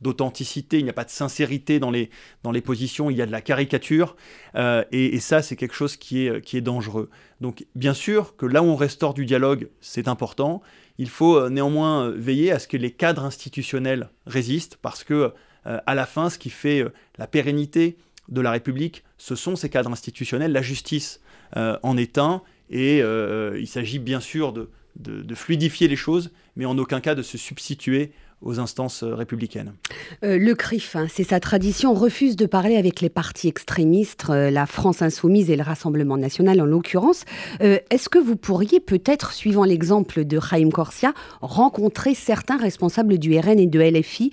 d'authenticité, 0.00 0.78
il 0.78 0.84
n'y 0.84 0.90
a 0.90 0.94
pas 0.94 1.04
de 1.04 1.10
sincérité 1.10 1.78
dans 1.78 1.90
les, 1.90 2.10
dans 2.42 2.52
les 2.52 2.60
positions, 2.60 3.10
il 3.10 3.16
y 3.16 3.22
a 3.22 3.26
de 3.26 3.32
la 3.32 3.40
caricature, 3.40 4.16
euh, 4.54 4.84
et, 4.92 5.20
ça 5.20 5.42
c'est 5.42 5.56
quelque 5.56 5.74
chose 5.74 5.96
qui 5.96 6.26
est, 6.26 6.40
qui 6.40 6.56
est 6.56 6.62
dangereux. 6.62 7.10
Donc 7.40 7.66
bien 7.74 7.94
sûr 7.94 8.36
que 8.36 8.46
là 8.46 8.62
où 8.62 8.66
on 8.66 8.76
restaure 8.76 9.14
du 9.14 9.26
dialogue, 9.26 9.68
c'est 9.80 10.08
important, 10.08 10.62
il 10.98 11.08
faut 11.08 11.36
euh, 11.36 11.50
néanmoins 11.50 12.06
euh, 12.06 12.14
veiller 12.16 12.52
à 12.52 12.58
ce 12.58 12.68
que 12.68 12.76
les 12.76 12.90
cadres 12.90 13.24
institutionnels 13.24 14.10
résistent, 14.26 14.78
parce 14.80 15.04
que 15.04 15.32
à 15.64 15.94
la 15.94 16.06
fin, 16.06 16.30
ce 16.30 16.38
qui 16.38 16.48
fait 16.48 16.82
la 17.18 17.26
pérennité 17.26 17.98
de 18.30 18.40
la 18.40 18.50
République, 18.50 19.04
ce 19.18 19.34
sont 19.34 19.54
ces 19.54 19.68
cadres 19.68 19.90
institutionnels, 19.90 20.52
la 20.52 20.62
justice 20.62 21.20
en 21.54 21.98
est 21.98 22.16
un, 22.16 22.40
et 22.70 22.98
il 22.98 23.66
s'agit 23.66 23.98
bien 23.98 24.20
sûr 24.20 24.52
de, 24.52 25.34
fluidifier 25.34 25.88
les 25.88 25.96
choses, 25.96 26.30
mais 26.56 26.64
en 26.64 26.78
aucun 26.78 27.00
cas 27.00 27.14
de 27.14 27.22
se 27.22 27.38
substituer 27.38 28.12
aux 28.42 28.58
instances 28.58 29.04
républicaines. 29.04 29.74
le 30.22 30.54
CRIF, 30.54 30.96
hein, 30.96 31.06
c'est 31.10 31.24
sa 31.24 31.40
tradition, 31.40 31.92
refuse 31.92 32.36
de 32.36 32.46
parler 32.46 32.76
avec 32.76 33.02
les 33.02 33.10
partis 33.10 33.48
extrémistes, 33.48 34.28
la 34.28 34.64
France 34.64 35.02
insoumise 35.02 35.50
et 35.50 35.56
le 35.56 35.62
Rassemblement 35.62 36.16
national 36.16 36.58
en 36.62 36.64
l'occurrence. 36.64 37.26
Est-ce 37.60 38.08
que 38.08 38.18
vous 38.18 38.36
pourriez 38.36 38.80
peut-être, 38.80 39.34
suivant 39.34 39.64
l'exemple 39.64 40.24
de 40.24 40.38
Raïm 40.38 40.72
Corsia, 40.72 41.12
rencontrer 41.42 42.14
certains 42.14 42.56
responsables 42.56 43.18
du 43.18 43.38
RN 43.38 43.58
et 43.58 43.66
de 43.66 43.78
LFI 43.78 44.30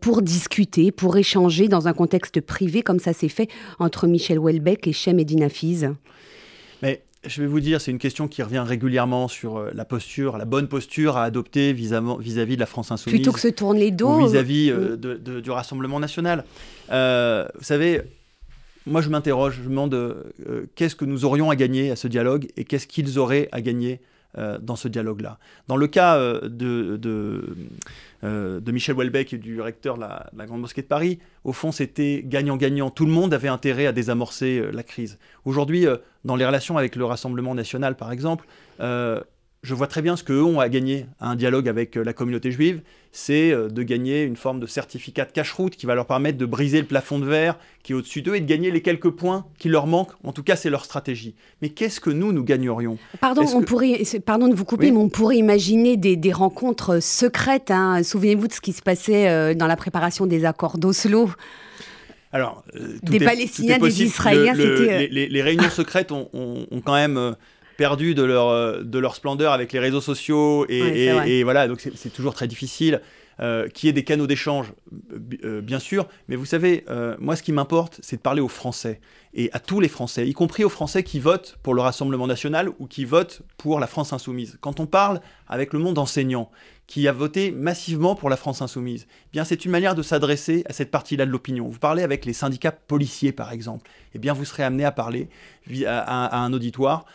pour 0.00 0.22
discuter, 0.22 0.92
pour 0.92 1.16
échanger 1.16 1.66
dans 1.66 1.88
un 1.88 1.94
contexte 1.94 2.40
privé 2.40 2.82
comme 2.82 3.00
ça 3.00 3.12
s'est 3.12 3.28
fait 3.28 3.48
entre 3.80 4.06
Michel 4.06 4.38
Houellebecq 4.38 4.86
et 4.86 4.92
Chem 4.92 5.18
Edina 5.18 5.48
Mais 5.48 5.88
je 7.24 7.40
vais 7.40 7.46
vous 7.46 7.60
dire, 7.60 7.80
c'est 7.80 7.90
une 7.90 7.98
question 7.98 8.26
qui 8.26 8.42
revient 8.42 8.64
régulièrement 8.66 9.28
sur 9.28 9.56
euh, 9.56 9.70
la 9.74 9.84
posture, 9.84 10.38
la 10.38 10.44
bonne 10.44 10.68
posture 10.68 11.16
à 11.16 11.24
adopter 11.24 11.72
vis-à-vis 11.72 12.56
de 12.56 12.60
la 12.60 12.66
France 12.66 12.90
insoumise. 12.90 13.20
Plutôt 13.20 13.32
que 13.32 13.40
se 13.40 13.48
tourner 13.48 13.80
les 13.80 13.90
dos. 13.90 14.26
Vis-à-vis 14.26 14.70
euh, 14.70 14.96
de, 14.96 15.40
du 15.40 15.50
Rassemblement 15.50 16.00
national. 16.00 16.44
Euh, 16.90 17.46
vous 17.56 17.64
savez, 17.64 18.02
moi 18.86 19.00
je 19.02 19.08
m'interroge, 19.08 19.56
je 19.56 19.62
me 19.62 19.68
demande 19.68 20.16
qu'est-ce 20.74 20.96
que 20.96 21.04
nous 21.04 21.24
aurions 21.24 21.50
à 21.50 21.56
gagner 21.56 21.90
à 21.90 21.96
ce 21.96 22.08
dialogue 22.08 22.48
et 22.56 22.64
qu'est-ce 22.64 22.86
qu'ils 22.86 23.18
auraient 23.18 23.48
à 23.52 23.60
gagner 23.60 24.00
dans 24.34 24.76
ce 24.76 24.88
dialogue-là. 24.88 25.38
Dans 25.68 25.76
le 25.76 25.86
cas 25.86 26.18
de, 26.42 26.98
euh, 28.24 28.60
de 28.60 28.70
Michel 28.70 28.94
Houellebecq 28.94 29.32
et 29.32 29.38
du 29.38 29.60
recteur 29.60 29.96
de 29.96 30.02
la, 30.02 30.46
Grande 30.46 30.60
Mosquée 30.60 30.82
de 30.82 30.86
Paris, 30.86 31.18
au 31.42 31.52
fond, 31.52 31.72
c'était 31.72 32.22
gagnant-gagnant. 32.24 32.90
Tout 32.90 33.04
le 33.04 33.10
monde 33.10 33.34
avait 33.34 33.48
intérêt 33.48 33.86
à 33.86 33.92
désamorcer 33.92 34.60
euh, 34.60 34.70
la 34.70 34.84
crise. 34.84 35.18
Aujourd'hui, 35.44 35.88
euh, 35.88 35.96
dans 36.24 36.36
les 36.36 36.46
relations 36.46 36.78
avec 36.78 36.94
le 36.94 37.04
Rassemblement 37.04 37.56
national, 37.56 37.96
par 37.96 38.12
exemple, 38.12 38.46
je 39.62 39.74
vois 39.74 39.86
très 39.86 40.02
bien 40.02 40.16
ce 40.16 40.24
qu'eux 40.24 40.42
ont 40.42 40.58
à 40.58 40.68
gagner 40.68 41.06
à 41.20 41.30
un 41.30 41.36
dialogue 41.36 41.68
avec 41.68 41.96
euh, 41.96 42.02
la 42.02 42.12
communauté 42.12 42.50
juive, 42.50 42.82
c'est 43.12 43.52
euh, 43.52 43.68
de 43.68 43.82
gagner 43.82 44.22
une 44.22 44.36
forme 44.36 44.58
de 44.58 44.66
certificat 44.66 45.26
de 45.26 45.32
cache-route 45.32 45.76
qui 45.76 45.84
va 45.84 45.94
leur 45.94 46.06
permettre 46.06 46.38
de 46.38 46.46
briser 46.46 46.80
le 46.80 46.86
plafond 46.86 47.18
de 47.18 47.26
verre 47.26 47.58
qui 47.82 47.92
est 47.92 47.94
au-dessus 47.94 48.22
d'eux 48.22 48.36
et 48.36 48.40
de 48.40 48.46
gagner 48.46 48.70
les 48.70 48.80
quelques 48.80 49.10
points 49.10 49.44
qui 49.58 49.68
leur 49.68 49.86
manquent. 49.86 50.12
En 50.24 50.32
tout 50.32 50.42
cas, 50.42 50.56
c'est 50.56 50.70
leur 50.70 50.84
stratégie. 50.84 51.34
Mais 51.60 51.68
qu'est-ce 51.68 52.00
que 52.00 52.10
nous, 52.10 52.32
nous 52.32 52.42
gagnerions? 52.42 52.96
Pardon, 53.20 53.44
on 53.54 53.62
pourrait, 53.62 54.02
pardon 54.24 54.48
de 54.48 54.54
vous 54.54 54.64
couper, 54.64 54.90
mais 54.90 54.98
on 54.98 55.10
pourrait 55.10 55.36
imaginer 55.36 55.96
des, 55.96 56.32
rencontres 56.32 57.00
secrètes. 57.00 57.70
Hein. 57.70 58.02
Souvenez-vous 58.02 58.48
de 58.48 58.52
ce 58.52 58.60
qui 58.60 58.72
se 58.72 58.80
passait 58.80 59.28
euh, 59.28 59.54
dans 59.54 59.66
la 59.66 59.76
préparation 59.76 60.26
des 60.26 60.46
accords 60.46 60.78
d'Oslo. 60.78 61.28
Alors, 62.32 62.64
des 63.02 63.18
Palestiniens, 63.18 63.78
des 63.78 64.04
Israéliens, 64.04 64.54
c'était... 64.54 65.08
Les, 65.08 65.42
réunions 65.42 65.68
secrètes 65.68 66.12
ont, 66.12 66.30
ont 66.32 66.80
quand 66.80 66.94
même 66.94 67.36
perdu 67.76 68.14
de 68.14 68.22
leur, 68.22 68.48
euh, 68.48 68.82
de 68.82 68.98
leur 68.98 69.14
splendeur 69.14 69.52
avec 69.52 69.72
les 69.72 69.78
réseaux 69.78 70.00
sociaux. 70.00 70.66
Et, 70.68 71.42
voilà, 71.44 71.68
donc 71.68 71.80
c'est 71.80 72.12
toujours 72.12 72.34
très 72.34 72.48
difficile. 72.48 73.00
Euh, 73.40 73.66
qui 73.66 73.88
est 73.88 73.94
des 73.94 74.04
canaux 74.04 74.26
d'échange, 74.26 74.74
euh, 75.42 75.62
bien 75.62 75.78
sûr, 75.78 76.06
mais 76.28 76.36
vous 76.36 76.44
savez, 76.44 76.84
moi 77.18 77.34
ce 77.34 77.42
qui 77.42 77.50
m'importe, 77.50 77.98
c'est 78.02 78.16
de 78.16 78.20
parler 78.20 78.42
aux 78.42 78.48
Français, 78.48 79.00
et 79.32 79.48
à 79.54 79.58
tous 79.58 79.80
les 79.80 79.88
Français, 79.88 80.28
y 80.28 80.34
compris 80.34 80.64
aux 80.64 80.68
Français 80.68 81.02
qui 81.02 81.18
votent 81.18 81.58
pour 81.62 81.72
le 81.72 81.80
Rassemblement 81.80 82.26
national 82.26 82.68
ou 82.78 82.86
qui 82.86 83.06
votent 83.06 83.40
pour 83.56 83.80
la 83.80 83.86
France 83.86 84.12
insoumise. 84.12 84.58
Quand 84.60 84.80
on 84.80 84.86
parle 84.86 85.22
avec 85.48 85.72
le 85.72 85.78
monde 85.78 85.98
enseignant, 85.98 86.50
qui 86.86 87.08
a 87.08 87.12
voté 87.12 87.52
massivement 87.52 88.14
pour 88.14 88.28
la 88.28 88.36
France 88.36 88.60
insoumise, 88.60 89.06
eh 89.08 89.28
bien 89.32 89.44
c'est 89.44 89.64
une 89.64 89.70
manière 89.70 89.94
de 89.94 90.02
s'adresser 90.02 90.62
à 90.66 90.74
cette 90.74 90.90
partie-là 90.90 91.24
de 91.24 91.30
l'opinion. 91.30 91.68
Vous 91.68 91.78
parlez 91.78 92.02
avec 92.02 92.26
les 92.26 92.34
syndicats 92.34 92.70
policiers, 92.70 93.32
par 93.32 93.50
exemple, 93.50 93.90
eh 94.14 94.18
bien 94.18 94.34
vous 94.34 94.44
serez 94.44 94.62
amené 94.62 94.84
à 94.84 94.92
parler 94.92 95.30
à 95.86 96.44
un 96.44 96.52
auditoire 96.52 97.06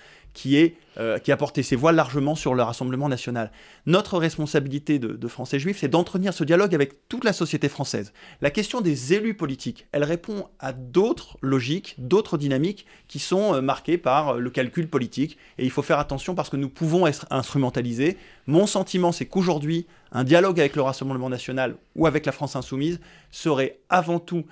euh, 0.99 1.19
qui 1.19 1.31
a 1.31 1.37
porté 1.37 1.63
ses 1.63 1.75
voix 1.75 1.91
largement 1.91 2.35
sur 2.35 2.55
le 2.55 2.63
Rassemblement 2.63 3.09
national. 3.09 3.51
Notre 3.85 4.17
responsabilité 4.17 4.99
de, 4.99 5.27
Français 5.27 5.59
juifs, 5.59 5.79
c'est 5.81 5.87
d'entretenir 5.87 6.33
ce 6.33 6.43
dialogue 6.43 6.73
avec 6.73 7.07
toute 7.07 7.23
la 7.23 7.33
société 7.33 7.69
française. 7.69 8.13
La 8.41 8.49
question 8.49 8.81
des 8.81 9.13
élus 9.13 9.35
politiques, 9.35 9.87
elle 9.91 10.03
répond 10.03 10.47
à 10.59 10.73
d'autres 10.73 11.37
logiques, 11.41 11.95
d'autres 11.97 12.37
dynamiques 12.37 12.85
qui 13.07 13.19
sont 13.19 13.53
euh, 13.53 13.61
marquées 13.61 13.97
par 13.97 14.29
euh, 14.29 14.39
le 14.39 14.49
calcul 14.49 14.87
politique. 14.87 15.37
Et 15.57 15.65
il 15.65 15.71
faut 15.71 15.81
faire 15.81 15.99
attention 15.99 16.35
parce 16.35 16.49
que 16.49 16.57
nous 16.57 16.69
pouvons 16.69 17.07
être 17.07 17.25
instrumentalisés. 17.29 18.17
Mon 18.47 18.65
sentiment, 18.65 19.11
c'est 19.11 19.25
qu'aujourd'hui, 19.25 19.85
un 20.11 20.23
dialogue 20.23 20.59
avec 20.59 20.75
le 20.75 20.81
Rassemblement 20.81 21.29
national 21.29 21.75
ou 21.95 22.07
avec 22.07 22.25
la 22.25 22.31
France 22.31 22.55
insoumise 22.55 22.99
serait 23.31 23.79
avant 23.89 24.19
tout 24.19 24.45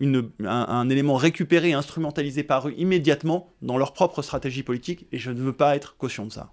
un, 0.00 0.88
élément 0.88 1.16
récupéré 1.16 1.72
instrumentalisé 1.72 2.42
par 2.42 2.68
eux 2.68 2.74
immédiatement 2.76 3.48
dans 3.60 3.78
leur 3.78 3.92
propre 3.92 4.22
stratégie 4.22 4.62
politique, 4.62 5.06
et 5.12 5.18
je 5.18 5.30
ne 5.30 5.40
veux 5.40 5.52
pas 5.52 5.76
être 5.76 5.96
caution 5.96 6.26
de 6.26 6.32
ça. 6.32 6.52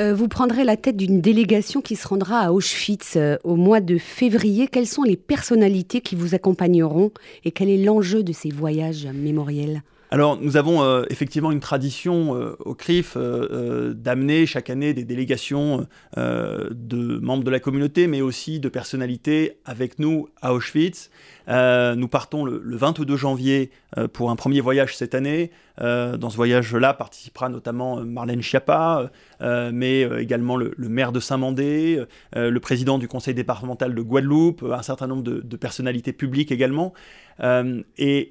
Euh, 0.00 0.14
vous 0.14 0.28
prendrez 0.28 0.64
la 0.64 0.76
tête 0.76 0.96
d'une 0.96 1.20
délégation 1.20 1.80
qui 1.80 1.96
se 1.96 2.06
rendra 2.06 2.40
à 2.40 2.52
Auschwitz 2.52 3.16
euh, 3.16 3.36
au 3.44 3.56
mois 3.56 3.80
de 3.80 3.98
février. 3.98 4.68
Quelles 4.68 4.86
sont 4.86 5.02
les 5.02 5.16
personnalités 5.16 6.00
qui 6.00 6.14
vous 6.14 6.34
accompagneront 6.34 7.10
et 7.44 7.50
quel 7.50 7.68
est 7.68 7.82
l'enjeu 7.82 8.22
de 8.22 8.32
ces 8.32 8.50
voyages 8.50 9.06
mémoriels? 9.06 9.82
Alors, 10.10 10.38
nous 10.40 10.56
avons 10.56 10.82
euh, 10.82 11.04
effectivement 11.10 11.52
une 11.52 11.60
tradition 11.60 12.30
au 12.64 12.74
CRIF 12.74 13.18
d'amener 13.18 14.46
chaque 14.46 14.70
année 14.70 14.94
des 14.94 15.04
délégations 15.04 15.86
de 16.16 17.18
membres 17.18 17.44
de 17.44 17.50
la 17.50 17.60
communauté, 17.60 18.06
mais 18.06 18.22
aussi 18.22 18.58
de 18.58 18.70
personnalités 18.70 19.58
avec 19.66 19.98
nous 19.98 20.28
à 20.40 20.54
Auschwitz. 20.54 21.10
Nous 21.46 22.08
partons 22.08 22.46
le, 22.46 22.62
22 22.64 23.16
janvier 23.16 23.70
pour 24.14 24.30
un 24.30 24.36
premier 24.36 24.62
voyage 24.62 24.96
cette 24.96 25.14
année. 25.14 25.50
Euh, 25.80 26.16
dans 26.16 26.30
ce 26.30 26.36
voyage-là 26.36 26.94
participera 26.94 27.48
notamment 27.48 28.04
Marlène 28.04 28.42
Schiappa, 28.42 29.10
mais 29.40 30.02
également 30.02 30.56
le, 30.56 30.74
maire 30.78 31.12
de 31.12 31.20
Saint-Mandé, 31.20 32.04
le 32.34 32.58
président 32.58 32.98
du 32.98 33.08
conseil 33.08 33.34
départemental 33.34 33.94
de 33.94 34.02
Guadeloupe, 34.02 34.62
un 34.62 34.82
certain 34.82 35.06
nombre 35.06 35.22
de, 35.22 35.56
personnalités 35.56 36.12
publiques 36.12 36.52
également. 36.52 36.92
et, 37.40 38.28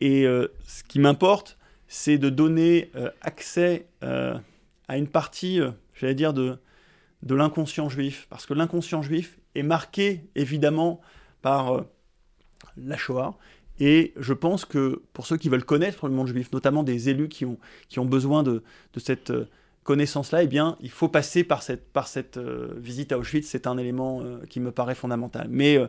ce 0.65 0.83
qui 0.87 0.99
m'importe, 0.99 1.57
c'est 1.87 2.17
de 2.17 2.29
donner 2.29 2.91
accès 3.21 3.87
à 4.01 4.97
une 4.97 5.07
partie, 5.07 5.59
j'allais 5.93 6.15
dire, 6.15 6.33
de 6.33 6.59
l'inconscient 7.23 7.89
juif, 7.89 8.27
parce 8.29 8.45
que 8.45 8.53
l'inconscient 8.53 9.01
juif 9.01 9.39
est 9.55 9.63
marqué 9.63 10.29
évidemment 10.35 11.01
par 11.41 11.85
la 12.77 12.97
Shoah. 12.97 13.37
Et 13.79 14.13
je 14.17 14.33
pense 14.33 14.65
que 14.65 15.01
pour 15.13 15.25
ceux 15.25 15.37
qui 15.37 15.49
veulent 15.49 15.65
connaître 15.65 16.07
le 16.07 16.13
monde 16.13 16.27
juif, 16.27 16.51
notamment 16.51 16.83
des 16.83 17.09
élus 17.09 17.29
qui 17.29 17.45
ont, 17.45 17.57
qui 17.89 17.99
ont 17.99 18.05
besoin 18.05 18.43
de, 18.43 18.63
de 18.93 18.99
cette 18.99 19.29
euh, 19.29 19.47
connaissance-là, 19.83 20.43
eh 20.43 20.47
bien, 20.47 20.77
il 20.81 20.89
faut 20.89 21.07
passer 21.07 21.43
par 21.43 21.63
cette, 21.63 21.87
par 21.91 22.07
cette 22.07 22.37
euh, 22.37 22.73
visite 22.77 23.11
à 23.11 23.17
Auschwitz. 23.17 23.47
C'est 23.47 23.67
un 23.67 23.77
élément 23.77 24.21
euh, 24.21 24.39
qui 24.49 24.59
me 24.59 24.71
paraît 24.71 24.95
fondamental. 24.95 25.47
Mais 25.49 25.79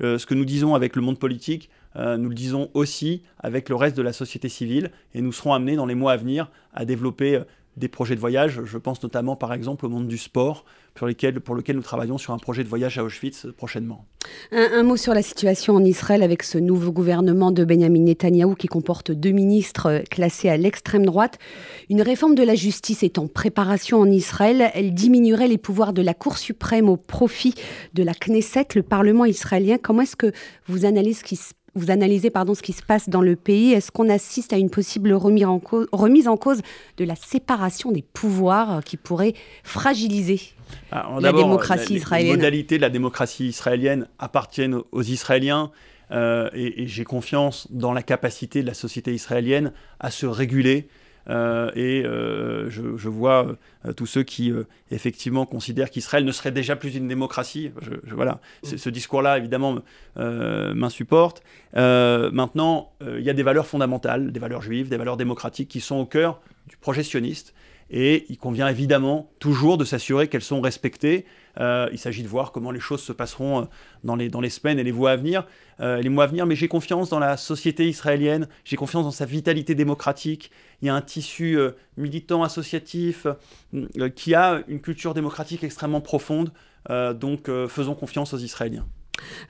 ce 0.00 0.24
que 0.26 0.34
nous 0.34 0.44
disons 0.44 0.74
avec 0.74 0.94
le 0.94 1.02
monde 1.02 1.18
politique, 1.18 1.70
nous 1.96 2.28
le 2.28 2.34
disons 2.34 2.70
aussi 2.74 3.24
avec 3.40 3.68
le 3.68 3.74
reste 3.74 3.96
de 3.96 4.02
la 4.02 4.12
société 4.12 4.48
civile. 4.48 4.92
Et 5.14 5.22
nous 5.22 5.32
serons 5.32 5.54
amenés 5.54 5.74
dans 5.74 5.86
les 5.86 5.96
mois 5.96 6.12
à 6.12 6.16
venir 6.16 6.50
à 6.72 6.84
développer 6.84 7.42
des 7.78 7.88
projets 7.88 8.14
de 8.14 8.20
voyage. 8.20 8.60
Je 8.64 8.78
pense 8.78 9.02
notamment 9.02 9.36
par 9.36 9.52
exemple 9.52 9.86
au 9.86 9.88
monde 9.88 10.08
du 10.08 10.18
sport, 10.18 10.64
pour, 10.94 11.06
lesquels, 11.06 11.40
pour 11.40 11.54
lequel 11.54 11.76
nous 11.76 11.82
travaillons 11.82 12.18
sur 12.18 12.32
un 12.32 12.38
projet 12.38 12.64
de 12.64 12.68
voyage 12.68 12.98
à 12.98 13.04
Auschwitz 13.04 13.46
prochainement. 13.56 14.04
Un, 14.50 14.82
mot 14.82 14.96
sur 14.96 15.14
la 15.14 15.22
situation 15.22 15.74
en 15.74 15.84
Israël 15.84 16.22
avec 16.22 16.42
ce 16.42 16.58
nouveau 16.58 16.92
gouvernement 16.92 17.52
de 17.52 17.64
Benjamin 17.64 18.00
Netanyahou 18.00 18.54
qui 18.54 18.66
comporte 18.66 19.12
deux 19.12 19.30
ministres 19.30 19.86
euh, 19.86 20.00
classés 20.00 20.48
à 20.48 20.56
l'extrême 20.56 21.06
droite. 21.06 21.38
Une 21.88 22.02
réforme 22.02 22.34
de 22.34 22.42
la 22.42 22.54
justice 22.54 23.02
est 23.02 23.18
en 23.18 23.28
préparation 23.28 24.00
en 24.00 24.10
Israël. 24.10 24.70
Elle 24.74 24.92
diminuerait 24.92 25.48
les 25.48 25.58
pouvoirs 25.58 25.92
de 25.92 26.02
la 26.02 26.14
Cour 26.14 26.36
suprême 26.36 26.88
au 26.88 26.96
profit 26.96 27.54
de 27.94 28.02
la 28.02 28.12
Knesset, 28.12 28.66
le 28.74 28.82
Parlement 28.82 29.24
israélien. 29.24 29.78
Comment 29.80 30.02
est-ce 30.02 30.16
que 30.16 30.32
vous 30.66 30.84
analysez 30.84 31.20
ce 31.20 31.24
qui 31.24 31.36
se 31.36 31.52
vous 31.74 31.90
analysez 31.90 32.30
pardon, 32.30 32.54
ce 32.54 32.62
qui 32.62 32.72
se 32.72 32.82
passe 32.82 33.08
dans 33.08 33.20
le 33.20 33.36
pays. 33.36 33.72
Est-ce 33.72 33.90
qu'on 33.90 34.08
assiste 34.08 34.52
à 34.52 34.56
une 34.56 34.70
possible 34.70 35.12
remise 35.12 35.44
en, 35.44 35.58
cause, 35.58 35.86
remise 35.92 36.28
en 36.28 36.36
cause 36.36 36.60
de 36.96 37.04
la 37.04 37.14
séparation 37.14 37.92
des 37.92 38.02
pouvoirs 38.02 38.82
qui 38.84 38.96
pourrait 38.96 39.34
fragiliser 39.62 40.40
ah, 40.90 41.18
la 41.20 41.32
démocratie 41.32 41.94
israélienne? 41.94 42.32
Les 42.32 42.36
modalités 42.36 42.76
de 42.76 42.82
la 42.82 42.90
démocratie 42.90 43.46
israélienne 43.46 44.08
appartiennent 44.18 44.80
aux 44.92 45.02
Israéliens. 45.02 45.70
Euh, 46.10 46.48
et 46.54 46.86
j'ai 46.86 47.04
confiance 47.04 47.68
dans 47.70 47.92
la 47.92 48.02
capacité 48.02 48.62
de 48.62 48.66
la 48.66 48.72
société 48.72 49.12
israélienne 49.12 49.72
à 50.00 50.10
se 50.10 50.24
réguler 50.24 50.88
euh, 51.28 51.70
et 51.74 52.04
euh, 52.04 52.70
je, 52.70 53.08
vois 53.08 53.54
euh, 53.84 53.92
tous 53.92 54.06
ceux 54.06 54.22
qui 54.22 54.52
effectivement 54.90 55.46
considèrent 55.46 55.90
qu'Israël 55.90 56.24
ne 56.24 56.32
serait 56.32 56.52
déjà 56.52 56.76
plus 56.76 56.94
une 56.96 57.08
démocratie. 57.08 57.70
Voilà, 58.10 58.40
ce 58.62 58.88
discours-là 58.90 59.38
évidemment 59.38 59.78
m'insupporte. 60.16 61.42
maintenant, 61.74 62.92
il 63.00 63.22
y 63.22 63.30
a 63.30 63.34
des 63.34 63.42
valeurs 63.42 63.66
fondamentales, 63.66 64.32
des 64.32 64.40
valeurs 64.40 64.62
juives, 64.62 64.88
des 64.88 64.96
valeurs 64.96 65.16
démocratiques 65.16 65.68
qui 65.68 65.80
sont 65.80 65.96
au 65.96 66.06
cœur 66.06 66.40
du 66.66 66.76
projet 66.76 67.02
et 67.90 68.26
il 68.28 68.38
convient 68.38 68.68
évidemment 68.68 69.30
toujours 69.38 69.78
de 69.78 69.84
s'assurer 69.84 70.28
qu'elles 70.28 70.42
sont 70.42 70.60
respectées. 70.60 71.24
Euh, 71.58 71.88
il 71.92 71.98
s'agit 71.98 72.22
de 72.22 72.28
voir 72.28 72.52
comment 72.52 72.70
les 72.70 72.80
choses 72.80 73.02
se 73.02 73.12
passeront 73.12 73.62
euh, 73.62 73.64
dans 74.04 74.14
les, 74.14 74.28
dans 74.28 74.40
les 74.40 74.50
semaines 74.50 74.78
et 74.78 74.84
les 74.84 74.92
mois 74.92 75.12
à 75.12 75.16
venir, 75.16 75.46
euh, 75.80 76.00
les 76.00 76.08
mois 76.08 76.24
à 76.24 76.26
venir. 76.26 76.46
Mais 76.46 76.54
j'ai 76.54 76.68
confiance 76.68 77.08
dans 77.08 77.18
la 77.18 77.36
société 77.36 77.88
israélienne, 77.88 78.48
j'ai 78.64 78.76
confiance 78.76 79.04
dans 79.04 79.10
sa 79.10 79.24
vitalité 79.24 79.74
démocratique. 79.74 80.50
Il 80.82 80.86
y 80.86 80.88
a 80.88 80.94
un 80.94 81.00
tissu 81.00 81.58
militant 81.96 82.44
associatif 82.44 83.26
qui 84.14 84.34
a 84.34 84.62
une 84.68 84.80
culture 84.80 85.12
démocratique 85.12 85.64
extrêmement 85.64 86.00
profonde. 86.00 86.52
donc 86.88 87.50
faisons 87.66 87.96
confiance 87.96 88.32
aux 88.32 88.38
Israéliens. 88.38 88.86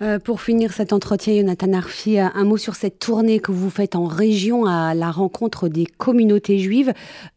Euh, 0.03 0.19
pour 0.19 0.41
finir 0.41 0.73
cet 0.73 0.93
entretien, 0.93 1.35
Jonathan 1.35 1.73
Arfi, 1.73 2.19
un 2.19 2.45
mot 2.45 2.57
sur 2.57 2.75
cette 2.75 2.99
tournée 2.99 3.41
que 3.41 3.53
vous 3.53 3.71
faites 3.71 3.97
en 3.97 4.07
région 4.07 4.65
à 4.65 4.95
la 4.95 5.11
rencontre 5.11 5.69
des 5.69 5.87
communautés 5.87 6.59
juives. 6.59 6.93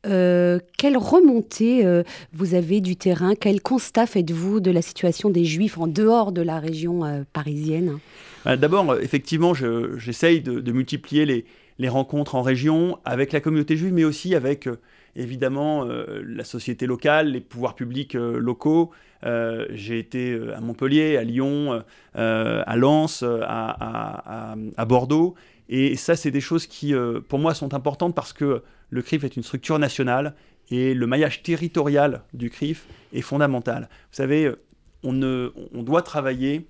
Euh, 0.06 0.60
quelle 0.78 0.98
remontée 0.98 1.86
euh, 1.86 2.04
vous 2.34 2.54
avez 2.54 2.82
du 2.82 2.96
terrain? 2.96 3.34
Quel 3.36 3.62
constat 3.62 4.06
faites-vous 4.06 4.60
de 4.60 4.72
la 4.72 4.82
situation 4.82 5.30
des 5.30 5.46
juifs 5.46 5.78
en 5.78 5.88
dehors 5.88 6.32
de 6.32 6.42
la 6.42 6.60
région 6.60 7.26
parisienne? 7.34 7.98
D'abord, 8.46 8.96
effectivement, 9.00 9.54
j'essaye 9.54 10.42
de, 10.42 10.72
multiplier 10.72 11.26
les, 11.26 11.46
les, 11.78 11.90
rencontres 11.90 12.36
en 12.36 12.42
région 12.42 12.98
avec 13.06 13.34
la 13.34 13.40
communauté 13.40 13.78
juive, 13.78 13.94
mais 13.94 14.04
aussi 14.04 14.34
avec 14.34 14.68
évidemment 15.16 15.86
la 15.86 16.44
société 16.44 16.86
locale, 16.86 17.32
les 17.32 17.42
pouvoirs 17.42 17.76
publics 17.76 18.14
locaux. 18.14 18.92
Euh, 19.26 19.68
j'ai 19.70 20.00
été 20.00 20.32
euh, 20.32 20.56
à 20.56 20.62
Montpellier, 20.62 21.18
à 21.18 21.24
Lyon, 21.24 21.84
euh, 22.16 22.64
à 22.66 22.76
Lens, 22.76 23.24
à, 23.24 24.56
Bordeaux. 24.88 25.36
Et 25.70 25.96
ça, 25.96 26.16
c'est 26.16 26.32
des 26.32 26.42
choses 26.42 26.68
qui, 26.68 26.94
pour 27.30 27.40
moi, 27.40 27.54
sont 27.54 27.74
importantes 27.74 28.14
parce 28.14 28.34
que 28.34 28.62
le 28.90 29.02
CRIF 29.02 29.24
est 29.24 29.38
une 29.38 29.44
structure 29.44 29.80
nationale 29.80 30.36
et 30.70 30.94
le 30.94 31.08
maillage 31.08 31.44
territorial 31.44 32.24
du 32.34 32.50
CRIF 32.50 32.86
est 33.14 33.22
fondamental. 33.22 33.88
Vous 34.12 34.16
savez, 34.18 34.52
on, 35.04 35.22
on 35.24 35.84
doit 35.84 36.02
travailler 36.02 36.68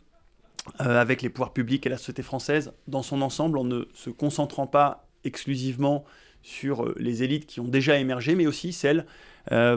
avec 0.77 1.23
les 1.23 1.29
pouvoirs 1.29 1.51
publics 1.51 1.83
et 1.87 1.89
la 1.89 1.97
société 1.97 2.21
française 2.21 2.73
dans 2.87 3.01
son 3.01 3.23
ensemble 3.23 3.57
en 3.57 3.63
ne 3.63 3.85
se 3.95 4.11
concentrant 4.11 4.67
pas 4.67 5.07
exclusivement 5.23 6.05
sur 6.43 6.93
les 6.97 7.23
élites 7.23 7.45
qui 7.45 7.59
ont 7.59 7.67
déjà 7.67 7.97
émergé, 7.97 8.35
mais 8.35 8.47
aussi 8.47 8.73
celles 8.73 9.05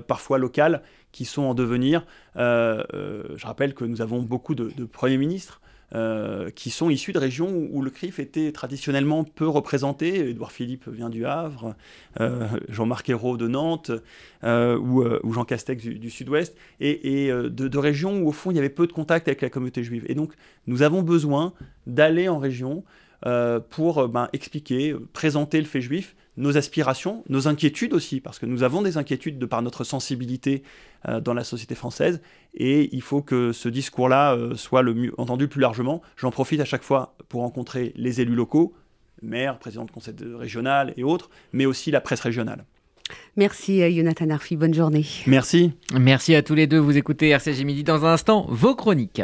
parfois 0.07 0.39
locales 0.39 0.83
qui 1.15 1.25
sont 1.25 1.43
en 1.43 1.55
devenir. 1.55 2.05
Euh, 2.37 2.83
euh, 2.93 3.23
je 3.37 3.47
rappelle 3.47 3.73
que 3.73 3.85
nous 3.85 4.03
avons 4.03 4.21
beaucoup 4.21 4.57
de, 4.57 4.85
premiers 4.85 5.17
ministres 5.17 5.61
euh, 5.95 6.51
qui 6.51 6.71
sont 6.71 6.91
issus 6.91 7.13
de 7.13 7.21
régions 7.21 7.69
où, 7.71 7.83
le 7.83 7.91
CRIF 7.91 8.19
était 8.19 8.51
traditionnellement 8.51 9.23
peu 9.23 9.47
représenté. 9.47 10.31
Édouard 10.31 10.51
Philippe 10.51 10.89
vient 10.89 11.11
du 11.11 11.25
Havre, 11.25 11.77
Jean-Marc 12.69 13.11
Ayrault 13.11 13.37
de 13.37 13.47
Nantes 13.47 13.93
ou, 14.43 15.05
Jean 15.33 15.45
Castex 15.45 15.85
du, 15.85 16.11
Sud-Ouest, 16.11 16.57
et, 16.81 17.29
de, 17.29 17.79
régions 17.79 18.19
où 18.19 18.29
au 18.29 18.33
fond 18.33 18.51
il 18.51 18.57
y 18.57 18.59
avait 18.59 18.69
peu 18.69 18.89
de 18.89 18.93
contact 18.93 19.29
avec 19.29 19.41
la 19.41 19.51
communauté 19.51 19.85
juive. 19.85 20.05
Et 20.09 20.17
donc 20.17 20.33
nous 20.67 20.83
avons 20.83 21.03
besoin 21.03 21.53
d'aller 21.87 22.29
en 22.29 22.41
région 22.41 22.83
pour 23.71 24.09
ben, 24.09 24.29
expliquer, 24.33 24.95
présenter 25.13 25.59
le 25.59 25.67
fait 25.67 25.81
juif, 25.81 26.15
nos 26.37 26.57
aspirations, 26.57 27.23
nos 27.29 27.49
inquiétudes 27.49 27.93
aussi, 27.93 28.21
parce 28.21 28.39
que 28.39 28.47
nous 28.47 28.63
avons 28.63 28.83
des 28.83 28.97
inquiétudes 28.97 29.39
de 29.39 29.47
par 29.47 29.63
notre 29.63 29.85
sensibilité 29.85 30.63
euh, 31.09 31.21
dans 31.21 31.35
la 31.35 31.45
société 31.45 31.75
française, 31.75 32.21
et 32.55 32.95
il 32.95 33.03
faut 33.03 33.23
que 33.23 33.53
ce 33.53 33.69
discours-là 33.69 34.35
euh, 34.35 34.57
soit 34.57 34.83
le 34.83 34.95
mieux, 34.95 35.13
entendu 35.19 35.49
plus 35.49 35.61
largement. 35.61 36.03
J'en 36.17 36.31
profite 36.31 36.61
à 36.61 36.65
chaque 36.65 36.83
fois 36.83 37.15
pour 37.29 37.43
rencontrer 37.43 37.93
les 37.97 38.21
élus 38.21 38.35
locaux, 38.35 38.75
maires, 39.23 39.59
présidents 39.59 39.85
de 39.85 39.91
conseil 39.91 40.15
régional 40.35 40.93
et 40.97 41.05
autres, 41.05 41.31
mais 41.53 41.67
aussi 41.67 41.91
la 41.91 42.01
presse 42.01 42.21
régionale. 42.21 42.65
Merci 43.37 43.83
euh, 43.83 43.91
Jonathan 43.91 44.31
Arfi, 44.31 44.57
bonne 44.57 44.75
journée. 44.75 45.07
Merci. 45.27 45.73
Merci 45.93 46.35
à 46.35 46.43
tous 46.43 46.55
les 46.55 46.67
deux, 46.67 46.79
vous 46.79 46.97
écoutez 46.97 47.29
RCG 47.29 47.65
Midi 47.65 47.85
dans 47.85 48.05
un 48.05 48.15
instant, 48.15 48.47
vos 48.49 48.75
chroniques. 48.75 49.23